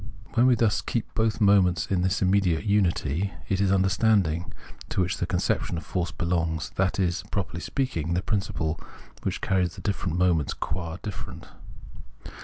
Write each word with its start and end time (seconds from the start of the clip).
"When 0.33 0.47
we 0.47 0.55
thus 0.55 0.81
keep 0.81 1.13
both 1.13 1.39
moments 1.39 1.85
in 1.85 2.01
this 2.01 2.23
immediate 2.23 2.63
unity, 2.65 3.33
it 3.49 3.61
is 3.61 3.71
Understanding, 3.71 4.51
to 4.89 4.99
which 4.99 5.17
the 5.17 5.27
conception 5.27 5.77
of 5.77 5.85
force 5.85 6.09
belongs, 6.11 6.71
that 6.71 6.99
is, 6.99 7.21
properly 7.29 7.61
speaking, 7.61 8.15
the 8.15 8.23
principle 8.23 8.79
which 9.21 9.41
carries 9.41 9.75
the 9.75 9.81
difierent 9.83 10.17
moments 10.17 10.55
qua 10.55 10.97
different. 11.03 11.45